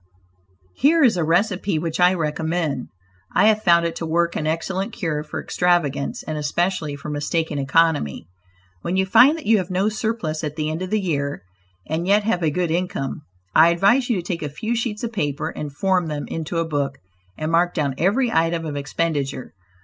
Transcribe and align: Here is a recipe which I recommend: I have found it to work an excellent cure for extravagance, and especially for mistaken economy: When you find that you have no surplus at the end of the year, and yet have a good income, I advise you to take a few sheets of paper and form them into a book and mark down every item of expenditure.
Here 0.73 1.03
is 1.03 1.15
a 1.15 1.23
recipe 1.23 1.77
which 1.77 1.99
I 1.99 2.15
recommend: 2.15 2.87
I 3.35 3.45
have 3.49 3.61
found 3.61 3.85
it 3.85 3.95
to 3.97 4.05
work 4.07 4.35
an 4.35 4.47
excellent 4.47 4.93
cure 4.93 5.21
for 5.21 5.39
extravagance, 5.39 6.23
and 6.23 6.39
especially 6.39 6.95
for 6.95 7.09
mistaken 7.11 7.59
economy: 7.59 8.27
When 8.81 8.97
you 8.97 9.05
find 9.05 9.37
that 9.37 9.45
you 9.45 9.59
have 9.59 9.69
no 9.69 9.89
surplus 9.89 10.43
at 10.43 10.55
the 10.55 10.71
end 10.71 10.81
of 10.81 10.89
the 10.89 10.99
year, 10.99 11.43
and 11.85 12.07
yet 12.07 12.23
have 12.23 12.41
a 12.41 12.49
good 12.49 12.71
income, 12.71 13.21
I 13.53 13.69
advise 13.69 14.09
you 14.09 14.15
to 14.15 14.25
take 14.27 14.41
a 14.41 14.49
few 14.49 14.75
sheets 14.75 15.03
of 15.03 15.13
paper 15.13 15.49
and 15.49 15.71
form 15.71 16.07
them 16.07 16.25
into 16.29 16.57
a 16.57 16.65
book 16.67 16.97
and 17.37 17.51
mark 17.51 17.75
down 17.75 17.93
every 17.99 18.31
item 18.31 18.65
of 18.65 18.75
expenditure. 18.75 19.53